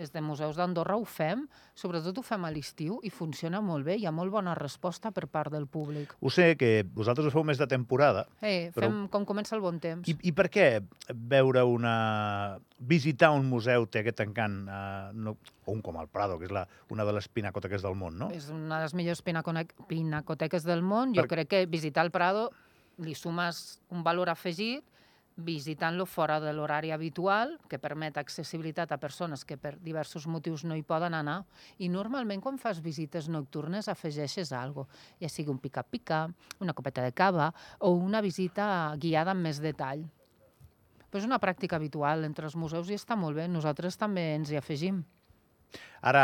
des 0.00 0.12
de 0.14 0.22
Museus 0.24 0.56
d'Andorra 0.56 0.96
ho 0.96 1.04
fem, 1.04 1.44
sobretot 1.76 2.16
ho 2.18 2.24
fem 2.24 2.46
a 2.48 2.50
l'estiu 2.54 2.98
i 3.06 3.12
funciona 3.12 3.60
molt 3.64 3.84
bé, 3.86 3.98
hi 4.00 4.06
ha 4.08 4.14
molt 4.14 4.32
bona 4.32 4.54
resposta 4.56 5.12
per 5.12 5.26
part 5.28 5.52
del 5.52 5.66
públic. 5.68 6.14
Ho 6.20 6.32
sé, 6.32 6.54
que 6.60 6.86
vosaltres 6.96 7.28
ho 7.28 7.34
feu 7.34 7.44
més 7.46 7.60
de 7.60 7.68
temporada. 7.70 8.24
Eh, 8.40 8.70
però... 8.74 8.88
fem 8.88 9.04
com 9.12 9.28
comença 9.28 9.56
el 9.58 9.64
bon 9.64 9.80
temps. 9.82 10.08
I, 10.08 10.16
I 10.30 10.34
per 10.36 10.48
què 10.52 10.66
veure 11.12 11.64
una... 11.68 11.94
visitar 12.80 13.30
un 13.36 13.44
museu 13.50 13.84
té 13.86 14.00
aquest 14.00 14.24
encant, 14.24 14.62
eh, 14.66 15.10
no... 15.12 15.36
un 15.70 15.84
com 15.84 16.00
el 16.00 16.08
Prado, 16.10 16.38
que 16.40 16.48
és 16.48 16.54
la, 16.54 16.64
una 16.90 17.04
de 17.06 17.12
les 17.14 17.28
pinacoteques 17.28 17.84
del 17.84 17.94
món, 17.94 18.16
no? 18.18 18.30
És 18.34 18.48
una 18.50 18.80
de 18.80 18.88
les 18.88 18.96
millors 18.96 19.20
pinacoteques 19.22 20.64
del 20.66 20.82
món. 20.82 21.12
Jo 21.14 21.26
per... 21.26 21.34
crec 21.36 21.52
que 21.52 21.66
visitar 21.70 22.06
el 22.08 22.14
Prado 22.14 22.48
li 23.00 23.14
sumes 23.16 23.80
un 23.94 24.02
valor 24.04 24.32
afegit 24.32 24.84
visitant-lo 25.44 26.06
fora 26.06 26.38
de 26.40 26.52
l'horari 26.52 26.90
habitual, 26.94 27.56
que 27.68 27.80
permet 27.80 28.18
accessibilitat 28.20 28.92
a 28.92 29.00
persones 29.00 29.44
que 29.44 29.56
per 29.56 29.76
diversos 29.80 30.26
motius 30.26 30.64
no 30.64 30.76
hi 30.76 30.84
poden 30.86 31.14
anar. 31.16 31.44
I 31.78 31.88
normalment 31.88 32.42
quan 32.44 32.58
fas 32.58 32.80
visites 32.84 33.28
nocturnes 33.28 33.88
afegeixes 33.88 34.52
cosa, 34.52 34.86
ja 35.20 35.28
sigui 35.28 35.50
un 35.50 35.58
pica-pica, 35.58 36.28
una 36.60 36.74
copeta 36.74 37.02
de 37.02 37.12
cava 37.12 37.52
o 37.78 37.92
una 37.92 38.20
visita 38.20 38.94
guiada 38.96 39.32
amb 39.32 39.42
més 39.46 39.60
detall. 39.60 40.06
Però 41.10 41.18
és 41.18 41.26
una 41.26 41.40
pràctica 41.42 41.76
habitual 41.76 42.24
entre 42.24 42.46
els 42.46 42.54
museus 42.56 42.90
i 42.90 42.94
està 42.94 43.16
molt 43.18 43.36
bé. 43.36 43.48
Nosaltres 43.48 43.98
també 43.98 44.34
ens 44.36 44.50
hi 44.50 44.60
afegim. 44.60 45.02
Ara, 46.00 46.22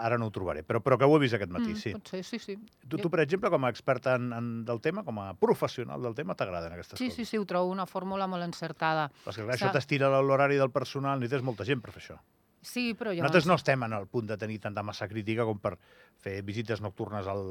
ara 0.00 0.16
no 0.16 0.30
ho 0.30 0.32
trobaré, 0.32 0.62
però, 0.64 0.80
però 0.80 0.96
que 0.96 1.04
ho 1.04 1.16
he 1.16 1.20
vist 1.20 1.36
aquest 1.36 1.52
matí, 1.52 1.74
mm, 1.74 1.80
sí. 1.82 1.92
Potser, 1.92 2.22
sí, 2.24 2.38
sí. 2.40 2.56
Tu, 2.86 2.96
tu, 2.96 3.10
per 3.12 3.20
exemple, 3.20 3.50
com 3.52 3.66
a 3.68 3.70
experta 3.74 4.16
en, 4.16 4.30
en, 4.32 4.48
del 4.68 4.80
tema, 4.84 5.04
com 5.04 5.20
a 5.20 5.34
professional 5.36 6.00
del 6.02 6.16
tema, 6.16 6.36
t'agraden 6.38 6.72
aquestes 6.72 6.96
sí, 6.96 7.10
coses? 7.10 7.16
Sí, 7.16 7.26
sí, 7.26 7.36
sí, 7.36 7.42
ho 7.42 7.44
trobo 7.48 7.68
una 7.74 7.84
fórmula 7.86 8.26
molt 8.30 8.46
encertada. 8.46 9.10
Però 9.20 9.34
és 9.34 9.40
que 9.40 9.44
clar, 9.44 9.58
això 9.58 9.72
t'estira 9.74 10.08
l'horari 10.16 10.56
del 10.56 10.72
personal, 10.72 11.20
ni 11.20 11.28
tens 11.28 11.44
molta 11.44 11.68
gent 11.68 11.84
per 11.84 11.92
fer 11.92 12.06
això. 12.06 12.20
Sí, 12.64 12.94
però 12.98 13.12
jo... 13.14 13.22
Nosaltres 13.22 13.46
no 13.46 13.56
estem 13.58 13.84
en 13.86 13.94
el 13.96 14.08
punt 14.10 14.26
de 14.28 14.36
tenir 14.40 14.58
tanta 14.64 14.82
massa 14.82 15.06
crítica 15.08 15.46
com 15.46 15.60
per 15.62 15.76
fer 16.18 16.40
visites 16.46 16.82
nocturnes 16.82 17.28
al, 17.30 17.44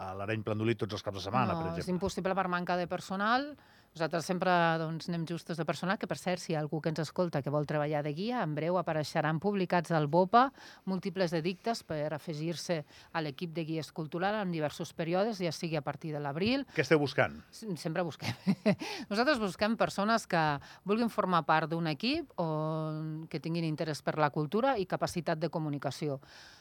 a 0.00 0.12
l'Areny 0.16 0.46
Plandolit 0.46 0.80
tots 0.80 0.96
els 0.96 1.04
caps 1.04 1.20
de 1.20 1.26
setmana, 1.26 1.52
no, 1.52 1.58
per 1.58 1.66
exemple. 1.68 1.84
és 1.84 1.92
impossible 1.92 2.34
per 2.38 2.46
manca 2.48 2.78
de 2.80 2.86
personal. 2.90 3.50
Nosaltres 3.90 4.28
sempre 4.28 4.52
doncs, 4.78 5.08
anem 5.10 5.24
justos 5.26 5.58
de 5.58 5.64
personal, 5.66 5.98
que 5.98 6.06
per 6.06 6.14
cert, 6.14 6.38
si 6.38 6.52
hi 6.52 6.54
ha 6.54 6.60
algú 6.62 6.78
que 6.78 6.92
ens 6.92 7.00
escolta 7.02 7.40
que 7.42 7.50
vol 7.50 7.66
treballar 7.66 8.04
de 8.06 8.12
guia, 8.14 8.44
en 8.46 8.52
breu 8.54 8.78
apareixeran 8.78 9.40
publicats 9.42 9.90
al 9.90 10.06
BOPA 10.06 10.44
múltiples 10.86 11.34
edictes 11.34 11.82
per 11.82 12.04
afegir-se 12.14 12.84
a 13.10 13.22
l'equip 13.24 13.50
de 13.56 13.64
guies 13.66 13.90
cultural 13.90 14.38
en 14.38 14.54
diversos 14.54 14.94
períodes, 14.94 15.42
ja 15.42 15.50
sigui 15.50 15.74
a 15.74 15.82
partir 15.82 16.14
de 16.14 16.22
l'abril. 16.22 16.62
Què 16.76 16.84
esteu 16.86 17.02
buscant? 17.02 17.34
Sempre 17.50 18.06
busquem. 18.06 18.30
Nosaltres 19.10 19.42
busquem 19.42 19.74
persones 19.80 20.28
que 20.30 20.44
vulguin 20.86 21.10
formar 21.10 21.42
part 21.50 21.72
d'un 21.74 21.90
equip 21.90 22.30
o 22.38 23.26
que 23.26 23.42
tinguin 23.42 23.66
interès 23.66 24.06
per 24.06 24.20
la 24.22 24.30
cultura 24.30 24.78
i 24.78 24.86
capacitat 24.86 25.42
de 25.42 25.50
comunicació. 25.50 26.20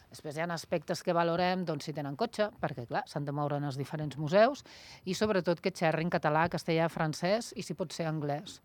Després 0.09 0.37
hi 0.37 0.41
ha 0.41 0.47
aspectes 0.53 1.03
que 1.05 1.13
valorem, 1.13 1.63
doncs, 1.65 1.85
si 1.85 1.93
tenen 1.93 2.17
cotxe, 2.17 2.49
perquè, 2.61 2.87
clar, 2.89 3.03
s'han 3.07 3.27
de 3.27 3.33
moure 3.35 3.59
en 3.61 3.67
els 3.69 3.77
diferents 3.77 4.17
museus, 4.17 4.63
i 5.05 5.13
sobretot 5.13 5.61
que 5.61 5.73
xerrin 5.75 6.09
català, 6.09 6.47
castellà, 6.49 6.89
francès 6.89 7.53
i, 7.55 7.65
si 7.65 7.77
pot 7.77 7.93
ser, 7.93 8.07
anglès. 8.09 8.57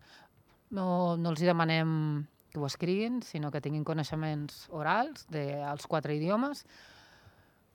No, 0.73 1.15
no 1.21 1.29
els 1.29 1.43
hi 1.43 1.51
demanem 1.51 2.25
que 2.49 2.59
ho 2.59 2.65
escriguin, 2.65 3.21
sinó 3.21 3.51
que 3.51 3.61
tinguin 3.61 3.85
coneixements 3.85 4.65
orals 4.73 5.27
dels 5.29 5.85
quatre 5.91 6.15
idiomes. 6.17 6.63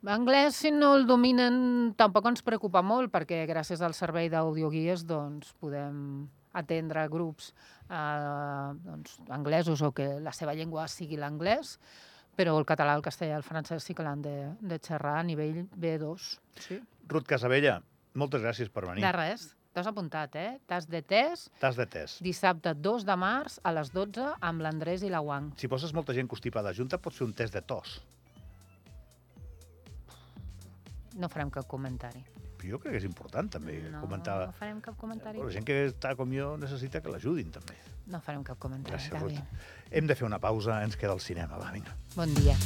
Anglès, 0.09 0.57
si 0.57 0.73
no 0.73 0.95
el 0.97 1.07
dominen, 1.07 1.93
tampoc 2.01 2.27
ens 2.31 2.43
preocupa 2.43 2.81
molt, 2.81 3.13
perquè 3.13 3.45
gràcies 3.47 3.83
al 3.85 3.95
servei 3.95 4.31
d'audioguies 4.33 5.05
doncs, 5.05 5.53
podem 5.61 6.25
atendre 6.57 7.05
grups 7.13 7.53
eh, 7.93 8.71
doncs, 8.87 9.19
anglesos 9.31 9.85
o 9.85 9.93
que 9.95 10.17
la 10.25 10.33
seva 10.35 10.57
llengua 10.57 10.89
sigui 10.89 11.21
l'anglès, 11.21 11.77
però 12.41 12.57
el 12.57 12.65
català, 12.69 12.97
el 12.97 13.05
castellà 13.05 13.35
i 13.37 13.39
el 13.43 13.45
francès 13.45 13.85
sí 13.85 13.93
que 13.97 14.05
l'han 14.07 14.23
de, 14.25 14.35
de 14.65 14.79
xerrar 14.81 15.19
a 15.21 15.25
nivell 15.27 15.67
B2. 15.77 16.29
Sí. 16.65 16.79
Ruth 17.11 17.29
Casabella, 17.29 17.81
moltes 18.17 18.41
gràcies 18.41 18.71
per 18.73 18.87
venir. 18.89 19.05
De 19.05 19.11
res. 19.17 19.51
T'has 19.71 19.87
apuntat, 19.87 20.35
eh? 20.35 20.57
Tas 20.67 20.89
de 20.91 20.99
tes, 21.07 21.45
Tas 21.61 21.77
de 21.79 21.85
tes. 21.87 22.17
dissabte 22.27 22.73
2 22.75 23.05
de 23.07 23.15
març 23.21 23.61
a 23.63 23.71
les 23.77 23.93
12 23.95 24.25
amb 24.43 24.65
l'Andrés 24.65 25.05
i 25.07 25.11
la 25.13 25.21
Wang. 25.23 25.53
Si 25.61 25.69
poses 25.71 25.93
molta 25.95 26.17
gent 26.17 26.27
constipada 26.33 26.73
junta, 26.75 26.99
pots 26.99 27.21
fer 27.21 27.29
un 27.29 27.37
test 27.39 27.55
de 27.55 27.63
tos. 27.63 28.01
No 31.21 31.29
farem 31.31 31.53
cap 31.55 31.69
comentari. 31.71 32.25
Però 32.59 32.73
jo 32.73 32.81
crec 32.83 32.97
que 32.97 33.01
és 33.05 33.07
important, 33.07 33.47
també, 33.53 33.77
no, 33.93 34.03
comentar... 34.03 34.41
no 34.51 34.57
farem 34.59 34.81
cap 34.85 34.99
comentari. 34.99 35.39
La 35.39 35.55
gent 35.55 35.69
que 35.69 35.79
està 35.93 36.17
com 36.19 36.33
jo 36.35 36.57
necessita 36.61 37.01
que 37.05 37.13
l'ajudin, 37.15 37.53
també. 37.55 37.79
No 38.11 38.21
farem 38.25 38.43
cap 38.47 38.59
comentari. 38.59 38.97
Gràcies. 38.97 39.23
Ruth. 39.23 39.67
Hem 39.91 40.07
de 40.11 40.17
fer 40.19 40.27
una 40.27 40.41
pausa, 40.43 40.83
ens 40.87 40.99
queda 40.99 41.15
el 41.15 41.23
cinema, 41.23 41.59
va, 41.63 41.71
vinga. 41.75 41.95
Bon 42.17 42.35
dia. 42.43 42.57